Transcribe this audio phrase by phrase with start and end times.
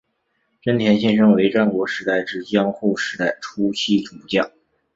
[0.63, 4.51] 真田信胜为战国时代至江户时代初期武将。